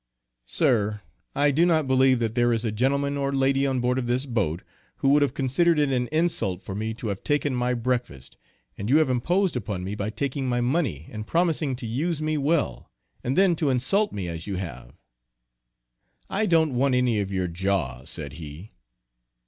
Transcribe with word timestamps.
"Sir, 0.47 1.01
I 1.35 1.51
do 1.51 1.63
not 1.63 1.85
believe 1.85 2.17
that 2.17 2.33
there 2.33 2.51
is 2.51 2.65
a 2.65 2.71
gentleman 2.71 3.17
or 3.17 3.31
lady 3.31 3.67
on 3.67 3.79
board 3.79 3.99
of 3.99 4.07
this 4.07 4.25
boat 4.25 4.63
who 4.95 5.09
would 5.09 5.21
have 5.21 5.35
considered 5.35 5.77
it 5.77 5.89
an 5.91 6.07
insult 6.07 6.63
for 6.63 6.73
me 6.73 6.95
to 6.95 7.09
have 7.09 7.23
taken 7.23 7.53
my 7.53 7.75
breakfast, 7.75 8.35
and 8.79 8.89
you 8.89 8.97
have 8.97 9.11
imposed 9.11 9.55
upon 9.55 9.83
me 9.83 9.93
by 9.93 10.09
taking 10.09 10.49
my 10.49 10.59
money 10.59 11.07
and 11.11 11.27
promising 11.27 11.75
to 11.75 11.85
use 11.85 12.19
me 12.19 12.35
well, 12.35 12.89
and 13.23 13.37
then 13.37 13.55
to 13.57 13.69
insult 13.69 14.11
me 14.11 14.27
as 14.27 14.47
you 14.47 14.55
have." 14.55 14.95
"I 16.31 16.47
don't 16.47 16.73
want 16.73 16.95
any 16.95 17.19
of 17.19 17.31
your 17.31 17.47
jaw," 17.47 18.03
said 18.03 18.33
he. 18.33 18.71